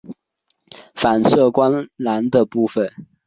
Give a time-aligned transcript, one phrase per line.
[0.95, 2.91] 反射光栅的部分。